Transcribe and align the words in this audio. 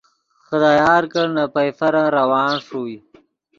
خدا 0.45 0.69
یار 0.81 1.03
کڑ 1.13 1.27
نے 1.35 1.45
پئیفرن 1.55 2.05
روان 2.17 2.51
ݰوئے 2.65 2.97